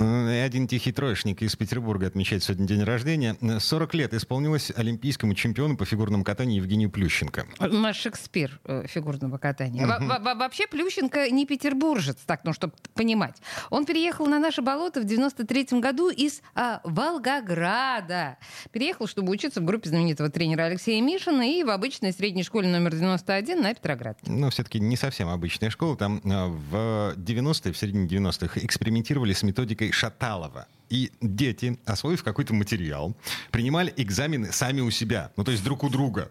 Один 0.00 0.66
тихий 0.66 0.92
троечник 0.92 1.42
из 1.42 1.54
Петербурга 1.54 2.08
отмечает 2.08 2.42
сегодня 2.42 2.66
день 2.66 2.82
рождения. 2.82 3.36
40 3.60 3.94
лет 3.94 4.12
исполнилось 4.14 4.72
олимпийскому 4.74 5.34
чемпиону 5.34 5.76
по 5.76 5.84
фигурному 5.84 6.24
катанию 6.24 6.56
Евгению 6.56 6.90
Плющенко. 6.90 7.46
Наш 7.60 7.96
Шекспир 7.98 8.60
э, 8.64 8.86
фигурного 8.88 9.38
катания. 9.38 9.86
Во- 9.86 10.34
Вообще 10.34 10.66
Плющенко 10.66 11.30
не 11.30 11.46
петербуржец, 11.46 12.18
так, 12.26 12.40
ну, 12.44 12.52
чтобы 12.52 12.74
понимать. 12.94 13.36
Он 13.70 13.86
переехал 13.86 14.26
на 14.26 14.38
наше 14.40 14.62
болото 14.62 15.00
в 15.00 15.04
93 15.04 15.80
году 15.80 16.10
из 16.10 16.42
а, 16.54 16.80
Волгограда. 16.84 18.36
Переехал, 18.72 19.06
чтобы 19.06 19.30
учиться 19.30 19.60
в 19.60 19.64
группе 19.64 19.88
знаменитого 19.88 20.28
тренера 20.28 20.62
Алексея 20.64 21.00
Мишина 21.00 21.46
и 21.46 21.62
в 21.62 21.70
обычной 21.70 22.12
средней 22.12 22.42
школе 22.42 22.68
номер 22.68 22.94
91 22.94 23.62
на 23.62 23.74
Петроград. 23.74 24.18
Но 24.26 24.50
все-таки 24.50 24.80
не 24.80 24.96
совсем 24.96 25.28
обычная 25.28 25.70
школа. 25.70 25.96
Там 25.96 26.20
э, 26.24 26.46
в 26.46 27.14
90-е, 27.16 27.72
в 27.72 27.76
середине 27.78 28.06
90-х 28.08 28.60
экспериментировали 28.60 29.32
с 29.32 29.42
методикой 29.42 29.83
Шаталова. 29.92 30.66
И 30.90 31.10
дети, 31.20 31.78
освоив 31.86 32.22
какой-то 32.22 32.54
материал, 32.54 33.16
принимали 33.50 33.92
экзамены 33.96 34.52
сами 34.52 34.80
у 34.80 34.90
себя, 34.90 35.32
ну 35.36 35.42
то 35.42 35.50
есть 35.50 35.64
друг 35.64 35.82
у 35.82 35.88
друга. 35.88 36.30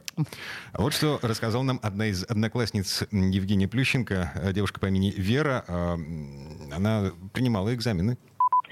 Вот 0.74 0.94
что 0.94 1.20
рассказал 1.22 1.64
нам 1.64 1.80
одна 1.82 2.08
из 2.08 2.24
одноклассниц 2.24 3.04
Евгения 3.12 3.68
Плющенко, 3.68 4.32
э, 4.36 4.54
девушка 4.54 4.80
по 4.80 4.86
имени 4.86 5.12
Вера. 5.18 5.66
Э, 5.68 5.98
Она 6.72 7.12
принимала 7.34 7.74
экзамены. 7.74 8.18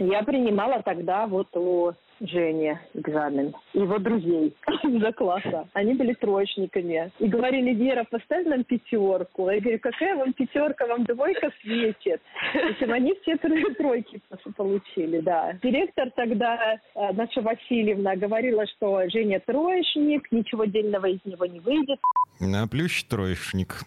Я 0.01 0.23
принимала 0.23 0.81
тогда 0.81 1.27
вот 1.27 1.55
у 1.55 1.93
Жени 2.21 2.77
экзамен. 2.93 3.53
Его 3.73 3.97
друзей 3.97 4.55
за 4.83 5.11
класса. 5.11 5.67
Они 5.73 5.95
были 5.95 6.13
троечниками. 6.13 7.11
И 7.17 7.27
говорили, 7.27 7.73
Вера, 7.73 8.03
поставь 8.03 8.45
нам 8.45 8.63
пятерку. 8.63 9.49
Я 9.49 9.59
говорю, 9.59 9.79
какая 9.79 10.15
вам 10.15 10.33
пятерка, 10.33 10.85
вам 10.85 11.03
двойка 11.05 11.51
светит. 11.61 12.21
В 12.53 12.71
общем, 12.71 12.93
они 12.93 13.15
все 13.21 13.37
тройки 13.37 14.21
получили, 14.55 15.19
да. 15.21 15.53
Директор 15.63 16.11
тогда, 16.11 16.75
э, 16.93 17.11
наша 17.13 17.41
Васильевна, 17.41 18.15
говорила, 18.15 18.67
что 18.67 19.09
Женя 19.09 19.39
троечник, 19.39 20.31
ничего 20.31 20.65
дельного 20.65 21.07
из 21.07 21.25
него 21.25 21.47
не 21.47 21.59
выйдет. 21.59 21.99
А 22.39 22.67
Плющ 22.67 23.03
троечник. 23.05 23.81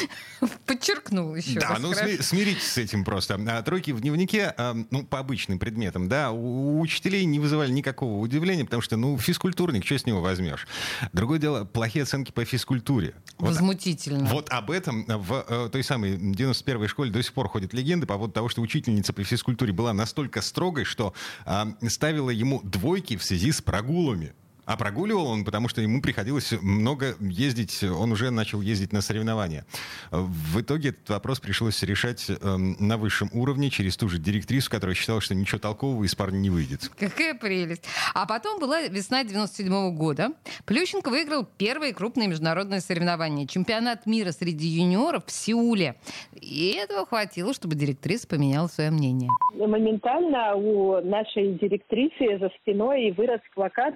Подчеркнул 0.66 1.34
еще 1.34 1.60
Да, 1.60 1.76
ну 1.80 1.92
хорошо. 1.92 2.14
сми- 2.14 2.22
смиритесь 2.22 2.70
с 2.72 2.78
этим 2.78 3.04
просто. 3.04 3.40
А, 3.48 3.62
тройки 3.62 3.90
в 3.92 4.00
дневнике, 4.00 4.54
а, 4.56 4.76
ну, 4.90 5.04
по 5.04 5.18
обычным 5.18 5.58
предметам, 5.58 6.08
да, 6.08 6.30
у, 6.30 6.78
у 6.78 6.80
учителей 6.80 7.24
не 7.24 7.38
вызывали 7.38 7.70
никакого 7.72 8.18
удивления, 8.20 8.64
потому 8.64 8.82
что, 8.82 8.96
ну, 8.96 9.16
физкультурник, 9.18 9.84
что 9.84 9.98
с 9.98 10.06
него 10.06 10.20
возьмешь? 10.20 10.66
Другое 11.12 11.38
дело, 11.38 11.64
плохие 11.64 12.02
оценки 12.02 12.30
по 12.32 12.44
физкультуре. 12.44 13.14
Вот, 13.38 13.48
Возмутительно. 13.48 14.26
вот 14.26 14.48
об 14.50 14.70
этом 14.70 15.04
в 15.06 15.44
э, 15.48 15.68
той 15.72 15.82
самой 15.82 16.16
91-й 16.16 16.88
школе 16.88 17.10
до 17.10 17.22
сих 17.22 17.32
пор 17.32 17.48
ходят 17.48 17.72
легенды 17.72 18.06
по 18.06 18.14
поводу 18.14 18.32
того, 18.32 18.48
что 18.48 18.60
учительница 18.60 19.12
по 19.12 19.24
физкультуре 19.24 19.72
была 19.72 19.92
настолько 19.92 20.42
строгой, 20.42 20.84
что 20.84 21.14
а, 21.44 21.68
ставила 21.88 22.30
ему 22.30 22.60
двойки 22.62 23.16
в 23.16 23.24
связи 23.24 23.52
с 23.52 23.60
прогулами. 23.62 24.34
А 24.66 24.76
прогуливал 24.76 25.26
он, 25.26 25.44
потому 25.44 25.68
что 25.68 25.80
ему 25.80 26.00
приходилось 26.00 26.52
много 26.62 27.14
ездить, 27.20 27.82
он 27.84 28.12
уже 28.12 28.30
начал 28.30 28.60
ездить 28.60 28.92
на 28.92 29.00
соревнования. 29.00 29.66
В 30.10 30.60
итоге 30.60 30.90
этот 30.90 31.08
вопрос 31.10 31.40
пришлось 31.40 31.82
решать 31.82 32.26
эм, 32.28 32.76
на 32.78 32.96
высшем 32.96 33.28
уровне 33.32 33.70
через 33.70 33.96
ту 33.96 34.08
же 34.08 34.18
директрису, 34.18 34.70
которая 34.70 34.94
считала, 34.94 35.20
что 35.20 35.34
ничего 35.34 35.58
толкового 35.58 36.04
из 36.04 36.14
парня 36.14 36.38
не 36.38 36.50
выйдет. 36.50 36.90
Какая 36.98 37.34
прелесть. 37.34 37.84
А 38.14 38.26
потом 38.26 38.58
была 38.58 38.82
весна 38.82 39.24
97 39.24 39.94
года. 39.94 40.30
Плющенко 40.64 41.10
выиграл 41.10 41.46
первые 41.58 41.92
крупные 41.92 42.28
международные 42.28 42.80
соревнования. 42.80 43.46
Чемпионат 43.46 44.06
мира 44.06 44.32
среди 44.32 44.66
юниоров 44.66 45.26
в 45.26 45.32
Сеуле. 45.32 45.96
И 46.32 46.76
этого 46.78 47.06
хватило, 47.06 47.52
чтобы 47.52 47.74
директриса 47.74 48.26
поменяла 48.26 48.68
свое 48.68 48.90
мнение. 48.90 49.30
моментально 49.54 50.54
у 50.56 51.00
нашей 51.02 51.54
директрисы 51.58 52.38
за 52.38 52.50
спиной 52.60 53.12
вырос 53.12 53.40
плакат 53.54 53.94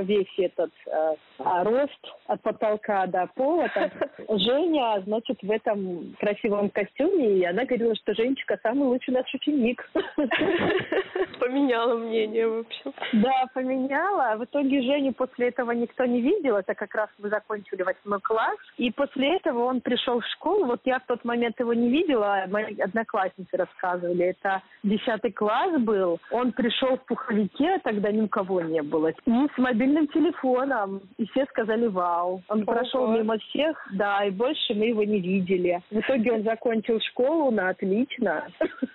весь 0.00 0.38
этот 0.38 0.70
э, 0.86 1.14
а, 1.38 1.64
рост 1.64 1.98
от 2.26 2.40
потолка 2.42 3.06
до 3.06 3.28
пола. 3.34 3.68
Там 3.74 3.90
Женя, 4.38 5.02
значит, 5.04 5.42
в 5.42 5.50
этом 5.50 6.14
красивом 6.18 6.70
костюме, 6.70 7.38
и 7.38 7.44
она 7.44 7.64
говорила, 7.64 7.94
что 7.96 8.14
Женечка 8.14 8.58
самый 8.62 8.88
лучший 8.88 9.14
наш 9.14 9.32
ученик. 9.34 9.88
Поменяла 11.40 11.96
мнение, 11.96 12.48
в 12.48 12.58
общем. 12.60 12.92
Да, 13.14 13.46
поменяла. 13.54 14.36
В 14.36 14.44
итоге 14.44 14.82
Женю 14.82 15.12
после 15.12 15.48
этого 15.48 15.72
никто 15.72 16.04
не 16.04 16.20
видел. 16.20 16.56
Это 16.56 16.74
как 16.74 16.94
раз 16.94 17.08
мы 17.18 17.28
закончили 17.28 17.82
восьмой 17.82 18.20
класс. 18.20 18.58
И 18.76 18.90
после 18.90 19.36
этого 19.36 19.64
он 19.64 19.80
пришел 19.80 20.20
в 20.20 20.26
школу. 20.26 20.66
Вот 20.66 20.80
я 20.84 20.98
в 21.00 21.06
тот 21.06 21.24
момент 21.24 21.58
его 21.60 21.74
не 21.74 21.88
видела. 21.90 22.44
Мои 22.48 22.74
одноклассницы 22.80 23.56
рассказывали. 23.56 24.26
Это 24.26 24.62
десятый 24.82 25.32
класс 25.32 25.80
был. 25.80 26.18
Он 26.30 26.52
пришел 26.52 26.96
в 26.96 27.04
пуховике, 27.04 27.78
тогда 27.82 28.10
ни 28.10 28.22
у 28.22 28.28
кого 28.28 28.60
не 28.60 28.82
было. 28.82 29.08
И 29.08 29.30
с 29.30 29.58
мобильным 29.58 29.83
телефоном. 30.08 31.02
И 31.18 31.26
все 31.26 31.44
сказали 31.46 31.86
«Вау». 31.86 32.42
Он 32.48 32.64
прошел 32.64 33.08
мимо 33.08 33.38
всех, 33.38 33.76
да, 33.92 34.24
и 34.24 34.30
больше 34.30 34.74
мы 34.74 34.86
его 34.86 35.04
не 35.04 35.20
видели. 35.20 35.80
В 35.90 35.98
итоге 35.98 36.32
он 36.32 36.42
закончил 36.42 37.00
школу 37.00 37.50
на 37.50 37.70
отлично. 37.70 38.46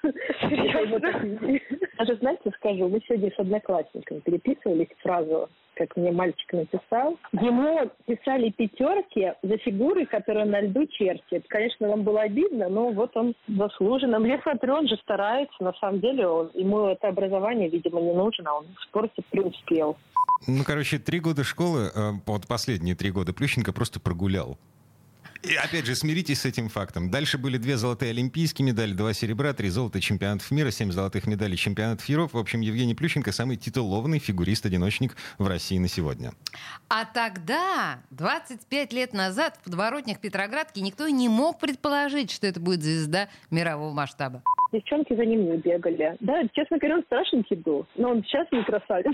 Даже, 1.99 2.15
знаете, 2.15 2.49
скажу, 2.55 2.87
мы 2.87 3.01
сегодня 3.05 3.29
с 3.35 3.37
одноклассниками 3.39 4.19
переписывались 4.19 4.87
фразу, 5.03 5.49
как 5.75 5.97
мне 5.97 6.13
мальчик 6.13 6.53
написал. 6.53 7.17
Ему 7.33 7.91
писали 8.05 8.51
пятерки 8.51 9.33
за 9.43 9.57
фигуры, 9.57 10.05
которые 10.05 10.45
на 10.45 10.61
льду 10.61 10.85
чертит. 10.87 11.43
Конечно, 11.49 11.89
вам 11.89 12.03
было 12.03 12.21
обидно, 12.21 12.69
но 12.69 12.91
вот 12.91 13.17
он 13.17 13.35
заслуженно. 13.49 14.25
Я 14.25 14.41
смотрю, 14.41 14.75
он 14.75 14.87
же 14.87 14.95
старается. 15.03 15.61
На 15.61 15.73
самом 15.73 15.99
деле, 15.99 16.25
он- 16.25 16.51
ему 16.53 16.85
это 16.87 17.09
образование, 17.09 17.67
видимо, 17.67 17.99
не 17.99 18.13
нужно. 18.13 18.53
Он 18.53 18.65
в 18.77 18.83
спорте 18.83 19.21
преуспел. 19.29 19.97
Ну, 20.47 20.63
короче, 20.65 20.99
три 20.99 21.19
года 21.19 21.43
школы, 21.43 21.91
э, 21.93 22.11
вот 22.25 22.47
последние 22.47 22.95
три 22.95 23.11
года 23.11 23.33
Плющенко 23.33 23.73
просто 23.73 23.99
прогулял. 23.99 24.57
И 25.41 25.55
опять 25.55 25.85
же, 25.85 25.95
смиритесь 25.95 26.41
с 26.41 26.45
этим 26.45 26.67
фактом. 26.67 27.09
Дальше 27.09 27.37
были 27.37 27.57
две 27.57 27.77
золотые 27.77 28.11
олимпийские 28.11 28.65
медали, 28.65 28.91
два 28.93 29.13
серебра, 29.13 29.53
три 29.53 29.69
золота 29.69 30.01
чемпионатов 30.01 30.51
мира, 30.51 30.69
семь 30.69 30.91
золотых 30.91 31.27
медалей 31.27 31.55
чемпионатов 31.55 32.07
Европы. 32.09 32.37
В 32.37 32.39
общем, 32.41 32.59
Евгений 32.59 32.93
Плющенко 32.93 33.31
самый 33.31 33.55
титулованный 33.55 34.19
фигурист-одиночник 34.19 35.15
в 35.37 35.47
России 35.47 35.77
на 35.77 35.87
сегодня. 35.87 36.31
А 36.89 37.05
тогда, 37.05 37.99
25 38.11 38.91
лет 38.91 39.13
назад, 39.13 39.55
в 39.61 39.63
подворотнях 39.63 40.19
Петроградки 40.19 40.79
никто 40.79 41.07
и 41.07 41.13
не 41.13 41.29
мог 41.29 41.59
предположить, 41.59 42.31
что 42.31 42.45
это 42.45 42.59
будет 42.59 42.83
звезда 42.83 43.29
мирового 43.49 43.93
масштаба. 43.93 44.43
Девчонки 44.73 45.15
за 45.15 45.25
ним 45.25 45.49
не 45.49 45.57
бегали. 45.57 46.17
Да, 46.19 46.41
честно 46.53 46.77
говоря, 46.77 46.97
он 46.97 47.03
страшненький 47.03 47.55
был. 47.55 47.87
Но 47.95 48.11
он 48.11 48.23
сейчас 48.23 48.45
не 48.51 48.63
красавец. 48.63 49.13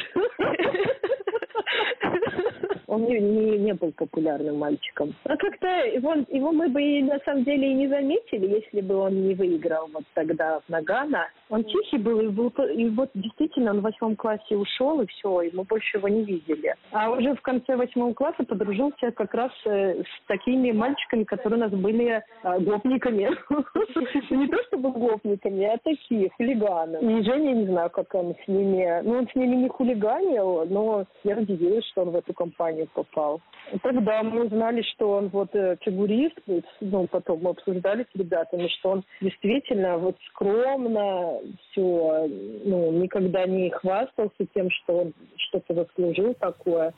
Он 2.88 3.06
не, 3.06 3.20
не, 3.20 3.58
не 3.58 3.74
был 3.74 3.92
популярным 3.92 4.58
мальчиком. 4.58 5.14
А 5.24 5.36
как-то 5.38 5.68
его, 5.68 6.14
его 6.30 6.52
мы 6.52 6.70
бы 6.70 6.82
и 6.82 7.04
на 7.04 7.20
самом 7.26 7.44
деле 7.44 7.72
и 7.72 7.76
не 7.76 7.88
заметили, 7.88 8.62
если 8.62 8.82
бы 8.82 8.96
он 8.96 9.28
не 9.28 9.34
выиграл 9.34 9.90
вот 9.94 10.04
тогда 10.14 10.60
в 10.60 10.70
Нагано. 10.70 11.28
Он 11.50 11.64
тихий 11.64 11.98
был, 11.98 12.20
и, 12.22 12.28
был, 12.28 12.50
и 12.50 12.90
вот 12.90 13.10
действительно 13.14 13.72
он 13.72 13.80
в 13.80 13.84
восьмом 13.84 14.16
классе 14.16 14.56
ушел, 14.56 15.02
и 15.02 15.08
все, 15.08 15.42
и 15.42 15.56
мы 15.56 15.64
больше 15.64 15.98
его 15.98 16.08
не 16.08 16.24
видели. 16.24 16.74
А 16.92 17.12
уже 17.12 17.36
в 17.36 17.42
конце 17.42 17.76
восьмого 17.76 18.14
класса 18.14 18.44
подружился 18.44 19.12
как 19.12 19.34
раз 19.34 19.52
э, 19.66 20.02
с 20.02 20.28
такими 20.28 20.72
мальчиками, 20.72 21.24
которые 21.24 21.60
у 21.60 21.64
нас 21.64 21.72
были 21.72 22.24
э, 22.44 22.60
гопниками. 22.60 23.30
Не 24.36 24.48
то 24.48 24.58
чтобы 24.68 24.92
гопниками, 24.92 25.66
а 25.66 25.78
такие, 25.84 26.32
хулиганы. 26.32 26.98
И 26.98 27.24
Женя, 27.24 27.54
не 27.54 27.66
знаю, 27.68 27.90
как 27.90 28.14
он 28.16 28.36
с 28.44 28.48
ними... 28.48 29.02
Ну, 29.04 29.20
он 29.20 29.28
с 29.28 29.36
ними 29.36 29.56
не 29.56 29.70
хулиганил, 29.70 30.66
но 30.66 31.06
я 31.24 31.38
удивилась, 31.38 31.86
что 31.92 32.02
он 32.02 32.12
в 32.12 32.16
эту 32.16 32.34
компанию 32.34 32.88
попал. 32.94 33.42
Тогда 33.84 34.24
мы 34.24 34.46
узнали, 34.46 34.82
что 34.94 35.12
он 35.12 35.30
вот 35.30 35.54
э, 35.56 35.78
фигурист, 35.82 36.40
ну, 36.82 37.08
потом 37.08 37.42
мы 37.42 37.52
обсуждали 37.52 38.06
с 38.12 38.16
ребятами, 38.18 38.68
что 38.80 38.92
он 38.92 39.04
действительно 39.22 39.98
вот 39.98 40.18
скромно 40.30 41.35
все, 41.72 42.28
ну, 42.66 42.92
никогда 43.02 43.46
не 43.46 43.70
хвастался 43.72 44.46
тем, 44.54 44.70
что 44.72 45.00
он 45.02 45.14
что-то 45.38 45.74
заслужил 45.74 46.34
такое. 46.36 46.94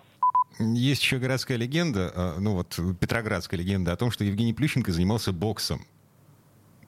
Есть 0.60 1.04
еще 1.04 1.18
городская 1.18 1.58
легенда, 1.58 2.12
э, 2.16 2.34
ну 2.40 2.54
вот 2.56 2.80
петроградская 3.00 3.60
легенда 3.60 3.92
о 3.92 3.96
том, 3.96 4.12
что 4.12 4.24
Евгений 4.24 4.54
Плющенко 4.54 4.92
занимался 4.92 5.32
боксом. 5.32 5.86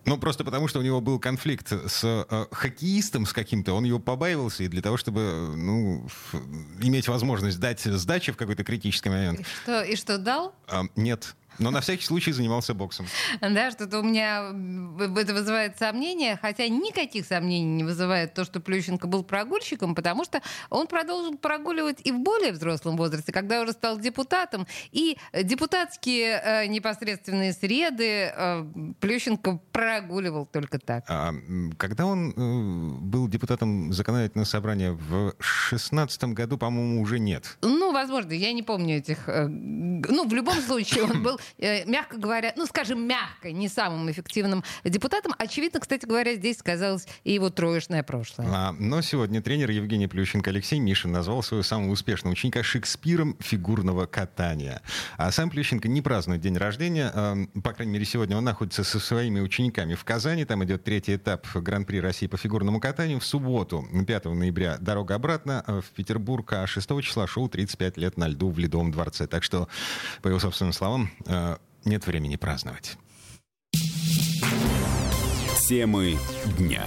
Ну, 0.05 0.17
просто 0.17 0.43
потому, 0.43 0.67
что 0.67 0.79
у 0.79 0.81
него 0.81 1.01
был 1.01 1.19
конфликт 1.19 1.67
с 1.71 2.03
э, 2.03 2.45
хоккеистом, 2.51 3.25
с 3.25 3.33
каким-то, 3.33 3.73
он 3.73 3.83
его 3.83 3.99
побаивался, 3.99 4.63
и 4.63 4.67
для 4.67 4.81
того, 4.81 4.97
чтобы, 4.97 5.19
э, 5.21 5.47
ну, 5.55 6.05
ф- 6.05 6.35
иметь 6.81 7.07
возможность 7.09 7.59
дать 7.59 7.81
сдачи 7.81 8.31
в 8.31 8.37
какой-то 8.37 8.63
критический 8.63 9.09
момент, 9.09 9.41
И 9.41 9.43
что, 9.43 9.83
и 9.83 9.95
что 9.95 10.17
дал? 10.17 10.55
а, 10.67 10.83
нет. 10.95 11.35
Но 11.59 11.71
на 11.71 11.81
всякий 11.81 12.05
случай 12.05 12.31
занимался 12.31 12.73
боксом. 12.73 13.05
Да, 13.41 13.71
что-то 13.71 13.99
у 13.99 14.03
меня 14.03 14.49
это 15.17 15.33
вызывает 15.33 15.77
сомнения, 15.77 16.37
хотя 16.41 16.67
никаких 16.67 17.25
сомнений 17.25 17.65
не 17.65 17.83
вызывает 17.83 18.33
то, 18.33 18.45
что 18.45 18.59
Плющенко 18.59 19.07
был 19.07 19.23
прогульщиком, 19.23 19.95
потому 19.95 20.23
что 20.23 20.41
он 20.69 20.87
продолжил 20.87 21.37
прогуливать 21.37 21.99
и 22.03 22.11
в 22.11 22.19
более 22.19 22.51
взрослом 22.51 22.97
возрасте, 22.97 23.31
когда 23.31 23.61
уже 23.61 23.73
стал 23.73 23.99
депутатом. 23.99 24.67
И 24.91 25.17
депутатские 25.43 26.41
э, 26.43 26.67
непосредственные 26.67 27.53
среды 27.53 28.31
э, 28.35 28.65
Плющенко 28.99 29.59
прогуливал 29.71 30.45
только 30.45 30.79
так. 30.79 31.05
А, 31.07 31.33
когда 31.77 32.05
он 32.05 32.31
э, 32.31 32.99
был 33.01 33.27
депутатом 33.27 33.91
законодательного 33.93 34.45
собрания 34.45 34.91
в 34.91 35.33
шестнадцатом 35.39 36.33
году, 36.33 36.57
по-моему, 36.57 37.01
уже 37.01 37.19
нет. 37.19 37.57
Ну, 37.61 37.91
возможно, 37.91 38.31
я 38.33 38.53
не 38.53 38.63
помню 38.63 38.97
этих... 38.97 39.27
Э, 39.27 39.47
ну, 39.47 40.27
в 40.27 40.33
любом 40.33 40.55
случае, 40.61 41.03
он 41.03 41.23
был, 41.23 41.39
мягко 41.57 42.17
говоря, 42.17 42.53
ну, 42.55 42.65
скажем, 42.65 43.01
мягко, 43.07 43.51
не 43.51 43.67
самым 43.67 44.09
эффективным 44.11 44.63
депутатом. 44.83 45.33
Очевидно, 45.37 45.79
кстати 45.79 46.05
говоря, 46.05 46.35
здесь 46.35 46.57
сказалось 46.59 47.07
и 47.23 47.33
его 47.33 47.49
троечное 47.49 48.03
прошлое. 48.03 48.47
А, 48.49 48.71
но 48.73 49.01
сегодня 49.01 49.41
тренер 49.41 49.71
Евгений 49.71 50.07
Плющенко 50.07 50.49
Алексей 50.49 50.79
Мишин 50.79 51.11
назвал 51.11 51.43
своего 51.43 51.63
самого 51.63 51.91
успешного 51.91 52.33
ученика 52.33 52.63
Шекспиром 52.63 53.35
фигурного 53.39 54.05
катания. 54.05 54.81
А 55.17 55.31
сам 55.31 55.49
Плющенко 55.49 55.87
не 55.87 56.01
празднует 56.01 56.41
день 56.41 56.57
рождения. 56.57 57.11
А, 57.13 57.35
по 57.63 57.73
крайней 57.73 57.93
мере, 57.93 58.05
сегодня 58.05 58.37
он 58.37 58.43
находится 58.43 58.83
со 58.83 58.99
своими 58.99 59.39
учениками 59.39 59.95
в 59.95 60.03
Казани. 60.03 60.45
Там 60.45 60.63
идет 60.63 60.83
третий 60.83 61.15
этап 61.15 61.47
Гран-при 61.53 61.99
России 61.99 62.27
по 62.27 62.37
фигурному 62.37 62.79
катанию. 62.79 63.19
В 63.19 63.25
субботу, 63.25 63.87
5 64.07 64.25
ноября, 64.25 64.77
дорога 64.79 65.15
обратно 65.15 65.63
в 65.67 65.85
Петербург, 65.95 66.51
а 66.53 66.67
6 66.67 67.01
числа 67.01 67.27
шоу 67.27 67.47
«35 67.47 67.99
лет 67.99 68.17
на 68.17 68.27
льду» 68.27 68.49
в 68.49 68.59
Ледовом 68.59 68.91
дворце. 68.91 69.27
Так 69.27 69.43
что, 69.43 69.67
по 70.21 70.27
его 70.27 70.39
собственным 70.39 70.73
словам, 70.73 71.11
э, 71.25 71.38
нет 71.85 72.05
времени 72.05 72.35
праздновать. 72.35 72.97
Темы 75.67 76.17
дня. 76.57 76.83